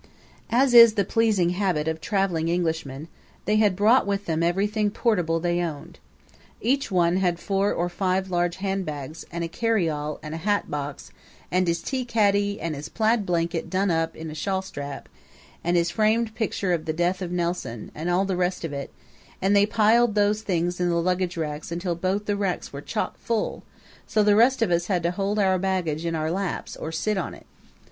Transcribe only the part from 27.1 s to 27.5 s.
on it.